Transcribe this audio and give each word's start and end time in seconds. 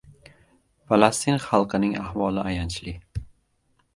Falastin 0.93 1.37
xalqining 1.43 1.93
ahvoli 2.05 2.45
ayanchli. 2.53 2.97